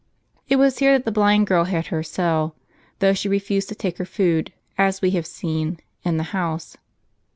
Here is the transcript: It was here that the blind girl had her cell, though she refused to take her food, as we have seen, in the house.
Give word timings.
It 0.49 0.55
was 0.55 0.79
here 0.79 0.93
that 0.93 1.05
the 1.05 1.11
blind 1.11 1.45
girl 1.45 1.65
had 1.65 1.85
her 1.93 2.01
cell, 2.01 2.55
though 2.97 3.13
she 3.13 3.29
refused 3.29 3.69
to 3.69 3.75
take 3.75 3.99
her 3.99 4.03
food, 4.05 4.51
as 4.75 4.99
we 4.99 5.11
have 5.11 5.27
seen, 5.27 5.79
in 6.03 6.17
the 6.17 6.23
house. 6.33 6.75